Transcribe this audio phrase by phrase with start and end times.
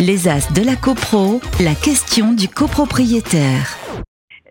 [0.00, 3.74] Les As de la CoPro, la question du copropriétaire.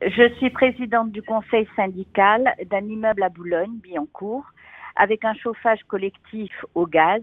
[0.02, 4.44] Je suis présidente du conseil syndical d'un immeuble à Boulogne-Billancourt
[4.98, 7.22] avec un chauffage collectif au gaz.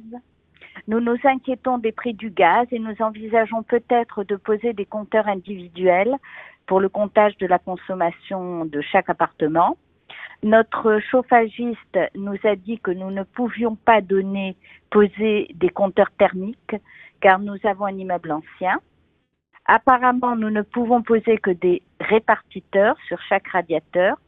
[0.89, 5.29] Nous nous inquiétons des prix du gaz et nous envisageons peut-être de poser des compteurs
[5.29, 6.17] individuels
[6.67, 9.77] pour le comptage de la consommation de chaque appartement.
[10.43, 14.57] Notre chauffagiste nous a dit que nous ne pouvions pas donner,
[14.90, 16.77] poser des compteurs thermiques
[17.20, 18.79] car nous avons un immeuble ancien.
[19.67, 24.19] Apparemment, nous ne pouvons poser que des répartiteurs sur chaque radiateur,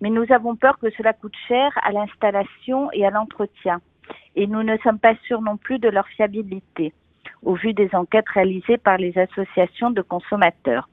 [0.00, 3.82] mais nous avons peur que cela coûte cher à l'installation et à l'entretien.
[4.36, 6.94] Et nous ne sommes pas sûrs non plus de leur fiabilité,
[7.42, 10.88] au vu des enquêtes réalisées par les associations de consommateurs.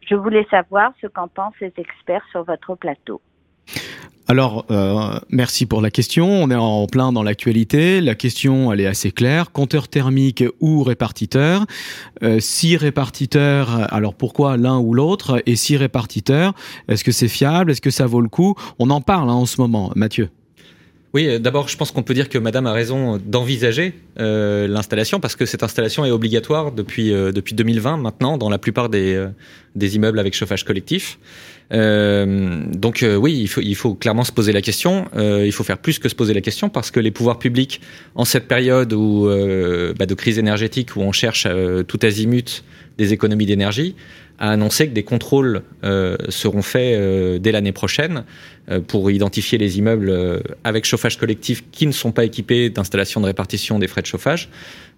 [0.00, 3.20] Je voulais savoir ce qu'en pensent les experts sur votre plateau.
[4.30, 6.28] Alors, euh, merci pour la question.
[6.28, 8.02] On est en plein dans l'actualité.
[8.02, 9.52] La question, elle est assez claire.
[9.52, 11.64] Compteur thermique ou répartiteur?
[12.22, 15.42] Euh, Si répartiteur, alors pourquoi l'un ou l'autre?
[15.46, 16.54] Et si répartiteur,
[16.88, 17.70] est-ce que c'est fiable?
[17.70, 18.54] Est-ce que ça vaut le coup?
[18.78, 19.92] On en parle hein, en ce moment.
[19.96, 20.28] Mathieu
[21.14, 25.20] oui, euh, d'abord, je pense qu'on peut dire que Madame a raison d'envisager euh, l'installation
[25.20, 29.26] parce que cette installation est obligatoire depuis euh, depuis 2020 maintenant dans la plupart des
[29.74, 31.18] des immeubles avec chauffage collectif.
[31.70, 35.06] donc oui, il faut il faut clairement se poser la question.
[35.16, 37.80] il faut faire plus que se poser la question parce que les pouvoirs publics
[38.14, 39.28] en cette période où
[39.98, 41.46] bah, de crise énergétique où on cherche
[41.86, 42.64] tout azimut
[42.96, 43.94] des économies d'énergie
[44.38, 48.24] a annoncé que des contrôles euh, seront faits euh, dès l'année prochaine
[48.70, 53.26] euh, pour identifier les immeubles avec chauffage collectif qui ne sont pas équipés d'installation de
[53.26, 54.48] répartition des frais de chauffage.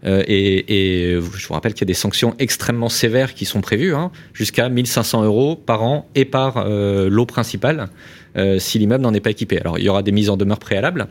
[0.03, 3.95] Et, et, je vous rappelle qu'il y a des sanctions extrêmement sévères qui sont prévues,
[3.95, 7.91] hein, jusqu'à 1500 euros par an et par lot principal.
[8.37, 9.59] Euh, si l'immeuble n'en est pas équipé.
[9.59, 11.09] Alors il y aura des mises en demeure préalables,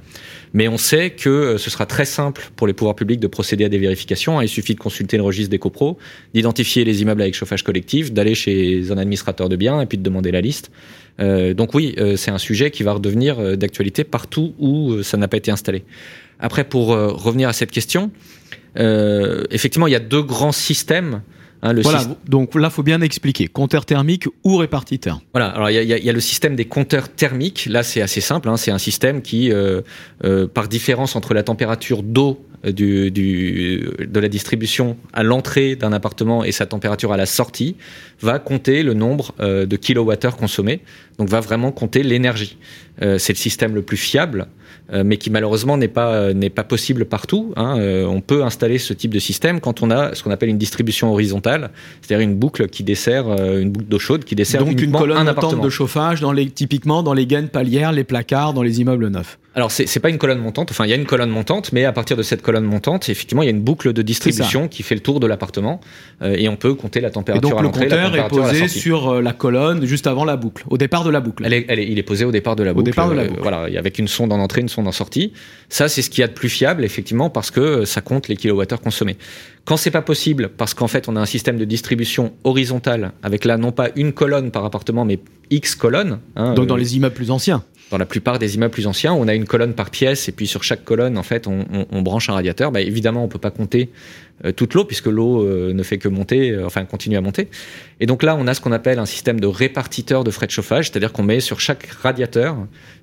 [0.54, 3.66] mais on sait que euh, ce sera très simple pour les pouvoirs publics de procéder
[3.66, 4.42] à des vérifications.
[4.42, 5.98] Il suffit de consulter le registre des copros,
[6.34, 10.04] d'identifier les immeubles avec chauffage collectif, d'aller chez un administrateur de biens et puis de
[10.04, 10.72] demander la liste.
[11.20, 15.38] Euh, donc oui, c'est un sujet qui va redevenir d'actualité partout où ça n'a pas
[15.38, 15.84] été installé.
[16.40, 18.12] Après, pour revenir à cette question,
[18.76, 21.22] effectivement, il y a deux grands systèmes
[21.62, 25.20] Hein, voilà, donc là, faut bien expliquer compteur thermique ou répartiteur.
[25.34, 27.68] Voilà, alors il y a, y a, le système des compteurs thermiques.
[27.70, 28.48] Là, c'est assez simple.
[28.48, 29.82] Hein, c'est un système qui, euh,
[30.24, 35.76] euh, par différence entre la température d'eau euh, du, du, de la distribution à l'entrée
[35.76, 37.76] d'un appartement et sa température à la sortie,
[38.22, 40.82] va compter le nombre euh, de kilowattheures consommés.
[41.18, 42.58] Donc, va vraiment compter l'énergie.
[43.02, 44.48] Euh, c'est le système le plus fiable
[44.92, 47.54] euh, mais qui malheureusement n'est pas euh, n'est pas possible partout.
[47.56, 47.78] Hein.
[47.78, 50.58] Euh, on peut installer ce type de système quand on a ce qu'on appelle une
[50.58, 51.70] distribution horizontale,
[52.02, 55.28] c'est-à-dire une boucle qui dessert une boucle d'eau chaude qui dessert donc une colonne un
[55.28, 55.64] appartement.
[55.64, 59.38] de chauffage dans les typiquement dans les gaines palières, les placards, dans les immeubles neufs.
[59.56, 61.86] Alors c'est c'est pas une colonne montante, enfin il y a une colonne montante, mais
[61.86, 64.84] à partir de cette colonne montante, effectivement il y a une boucle de distribution qui
[64.84, 65.82] fait le tour de l'appartement
[66.22, 69.34] et on peut compter la température et donc, à le compteur est posé sur la
[69.34, 71.44] colonne juste avant la boucle, au départ de la boucle.
[71.46, 72.82] Elle est, elle est, il est posé au départ de la boucle.
[72.82, 73.42] Au départ de la boucle.
[73.42, 75.34] voilà, avec une sonde en entrée, une sonde en sortie.
[75.70, 78.36] Ça, c'est ce qu'il y a de plus fiable, effectivement, parce que ça compte les
[78.36, 79.18] kilowattheures consommés.
[79.66, 83.46] Quand c'est pas possible, parce qu'en fait, on a un système de distribution horizontale, avec
[83.46, 85.20] là, non pas une colonne par appartement, mais
[85.52, 86.20] X colonnes.
[86.36, 89.14] Hein, Donc dans euh, les immeubles plus anciens dans la plupart des immeubles plus anciens,
[89.14, 91.86] on a une colonne par pièce et puis sur chaque colonne, en fait, on, on,
[91.92, 92.72] on branche un radiateur.
[92.72, 93.90] Bah, évidemment, on peut pas compter
[94.46, 97.50] euh, toute l'eau puisque l'eau euh, ne fait que monter, euh, enfin continue à monter.
[98.00, 100.52] Et donc là, on a ce qu'on appelle un système de répartiteur de frais de
[100.52, 102.56] chauffage, c'est-à-dire qu'on met sur chaque radiateur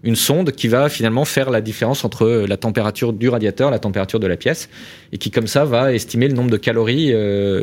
[0.02, 4.20] une sonde qui va finalement faire la différence entre la température du radiateur, la température
[4.20, 4.70] de la pièce,
[5.12, 7.12] et qui comme ça va estimer le nombre de calories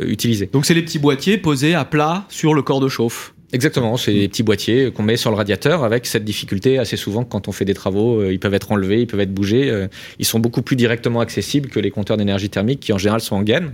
[0.06, 0.48] utilisées.
[0.52, 3.33] Donc c'est les petits boîtiers posés à plat sur le corps de chauffe.
[3.54, 7.22] Exactement, c'est des petits boîtiers qu'on met sur le radiateur avec cette difficulté assez souvent
[7.22, 9.70] quand on fait des travaux, euh, ils peuvent être enlevés, ils peuvent être bougés.
[9.70, 9.86] Euh,
[10.18, 13.36] ils sont beaucoup plus directement accessibles que les compteurs d'énergie thermique qui en général sont
[13.36, 13.72] en gaine.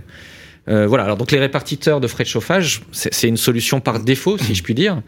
[0.67, 1.05] Euh, voilà.
[1.05, 4.63] Alors donc les répartiteurs de frais de chauffage, c'est une solution par défaut, si je
[4.63, 5.01] puis dire,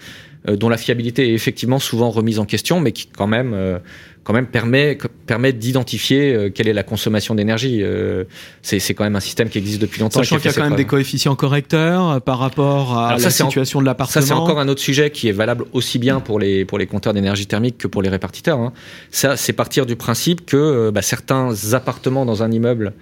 [0.49, 3.79] euh, dont la fiabilité est effectivement souvent remise en question, mais qui quand même euh,
[4.25, 7.81] quand même permet permet d'identifier euh, quelle est la consommation d'énergie.
[8.61, 10.19] c'est c'est quand même un système qui existe depuis longtemps.
[10.19, 13.85] Sachant qu'il y a quand même des coefficients correcteurs par rapport à la situation de
[13.85, 14.21] l'appartement.
[14.21, 16.87] Ça c'est encore un autre sujet qui est valable aussi bien pour les pour les
[16.87, 18.59] compteurs d'énergie thermique que pour les répartiteurs.
[18.59, 18.73] Hein.
[19.11, 22.93] Ça c'est partir du principe que bah, certains appartements dans un immeuble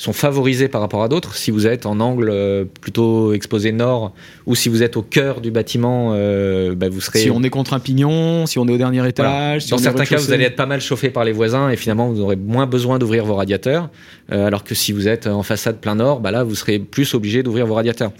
[0.00, 1.36] sont favorisés par rapport à d'autres.
[1.36, 4.14] Si vous êtes en angle euh, plutôt exposé nord
[4.46, 7.18] ou si vous êtes au cœur du bâtiment, euh, bah vous serez.
[7.18, 9.66] Si on est contre un pignon, si on est au dernier étage.
[9.66, 12.20] Dans certains cas, vous allez être pas mal chauffé par les voisins et finalement vous
[12.22, 13.90] aurez moins besoin d'ouvrir vos radiateurs.
[14.32, 17.12] Euh, alors que si vous êtes en façade plein nord, bah là vous serez plus
[17.12, 18.12] obligé d'ouvrir vos radiateurs.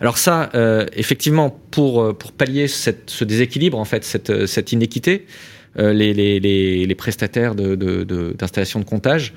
[0.00, 4.72] Alors ça, euh, effectivement, pour euh, pour pallier cette, ce déséquilibre en fait, cette cette
[4.72, 5.26] inéquité,
[5.76, 9.34] les, les, les, les prestataires d'installation de, de, de comptage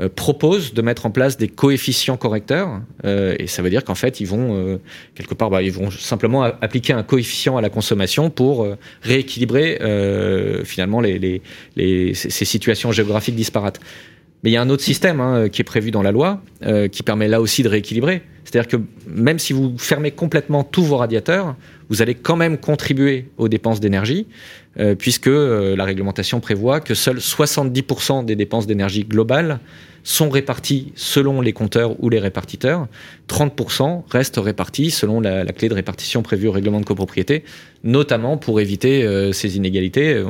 [0.00, 3.96] euh, proposent de mettre en place des coefficients correcteurs, euh, et ça veut dire qu'en
[3.96, 4.78] fait, ils vont euh,
[5.16, 8.66] quelque part, bah, ils vont simplement appliquer un coefficient à la consommation pour
[9.02, 9.78] rééquilibrer
[10.64, 11.42] finalement les, les,
[11.76, 13.80] les, ces situations géographiques disparates.
[14.44, 16.42] Mais il y a un autre système hein, qui est prévu dans la loi,
[16.92, 18.22] qui permet là aussi de rééquilibrer.
[18.48, 21.54] C'est-à-dire que même si vous fermez complètement tous vos radiateurs,
[21.90, 24.26] vous allez quand même contribuer aux dépenses d'énergie,
[24.98, 29.58] puisque la réglementation prévoit que seuls 70% des dépenses d'énergie globales
[30.02, 32.86] sont répartis selon les compteurs ou les répartiteurs.
[33.28, 37.44] 30% restent répartis selon la, clé de répartition prévue au règlement de copropriété,
[37.84, 40.24] notamment pour éviter euh, ces inégalités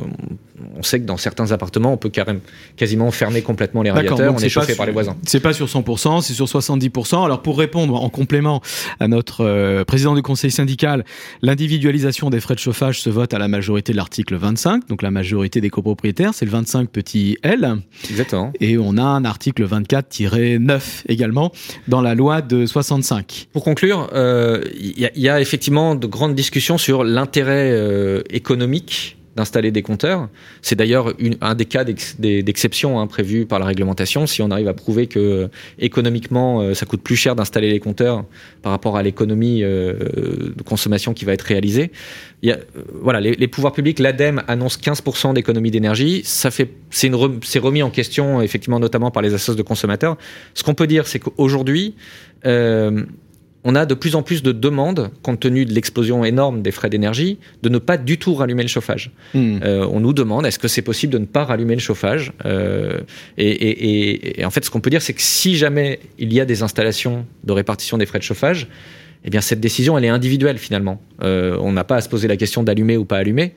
[0.77, 2.39] on sait que dans certains appartements, on peut carrément,
[2.75, 5.15] quasiment fermer complètement les radiateurs, on est, chauffé par les voisins.
[5.25, 7.25] C'est pas sur 100%, c'est sur 70%.
[7.25, 8.61] Alors pour répondre en complément
[8.99, 11.05] à notre euh, président du conseil syndical,
[11.41, 15.11] l'individualisation des frais de chauffage se vote à la majorité de l'article 25, donc la
[15.11, 17.77] majorité des copropriétaires, c'est le 25 petit L.
[18.09, 18.51] Exactement.
[18.59, 21.51] Et on a un article 24-9 également
[21.87, 23.47] dans la loi de 65.
[23.53, 29.18] Pour conclure, il euh, y, y, a effectivement de grandes discussions sur l'intérêt euh, économique
[29.39, 30.27] d'installer des compteurs.
[30.61, 34.27] C'est d'ailleurs un des cas d'exception hein, prévus par la réglementation.
[34.27, 35.47] Si on arrive à prouver que euh,
[35.79, 38.25] économiquement, euh, ça coûte plus cher d'installer les compteurs
[38.61, 39.93] par rapport à l'économie euh,
[40.57, 41.91] de consommation qui va être réalisée.
[43.01, 46.21] Voilà, les, pouvoirs publics, l'ADEME annonce 15% d'économie d'énergie.
[46.25, 50.17] C'est remis en question effectivement, notamment par les associations de consommateurs.
[50.53, 51.95] Ce qu'on peut dire, c'est qu'aujourd'hui,
[53.63, 56.89] on a de plus en plus de demandes, compte tenu de l'explosion énorme des frais
[56.89, 59.11] d'énergie, de ne pas du tout rallumer le chauffage.
[59.33, 59.59] Hmm.
[59.63, 62.99] Euh, on nous demande est-ce que c'est possible de ne pas rallumer le chauffage euh,
[63.37, 66.63] et, en fait, ce qu'on peut dire, c'est que si jamais il y a des
[66.63, 68.67] installations de répartition des frais de chauffage,
[69.25, 71.01] eh bien cette décision, elle est individuelle finalement.
[71.21, 73.53] Euh, on n'a pas à se poser la question d'allumer ou pas allumer.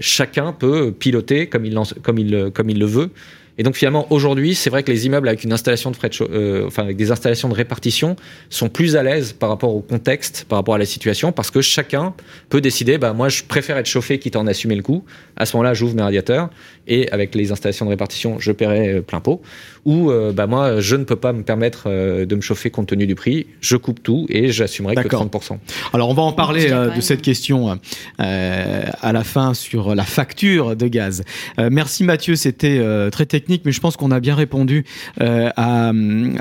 [0.00, 3.10] chacun peut piloter comme il, comme il, comme il le veut
[3.58, 6.16] et donc finalement aujourd'hui, c'est vrai que les immeubles avec une installation de frais de
[6.22, 8.16] euh, enfin avec des installations de répartition
[8.48, 11.60] sont plus à l'aise par rapport au contexte, par rapport à la situation, parce que
[11.60, 12.14] chacun
[12.48, 15.04] peut décider, bah moi je préfère être chauffé quitte à en assumer le coût.
[15.36, 16.48] À ce moment-là, j'ouvre mes radiateurs
[16.86, 19.42] et avec les installations de répartition, je paierai euh, plein pot.
[19.84, 23.06] Ou euh, bah moi je ne peux pas me permettre de me chauffer compte tenu
[23.06, 25.58] du prix, je coupe tout et j'assumerai que 30%.
[25.92, 27.78] Alors on va en parler de cette question
[28.18, 31.22] à la fin sur la facture de gaz.
[31.58, 34.84] merci Mathieu, c'était très technique mais je pense qu'on a bien répondu
[35.20, 35.92] euh, à,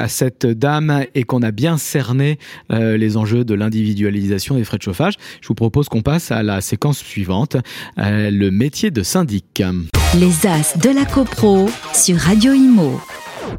[0.08, 2.38] cette dame et qu'on a bien cerné
[2.72, 5.16] euh, les enjeux de l'individualisation des frais de chauffage.
[5.42, 7.58] Je vous propose qu'on passe à la séquence suivante,
[7.98, 9.64] euh, le métier de syndic.
[10.20, 13.00] Les As de la CoPro sur Radio Imo.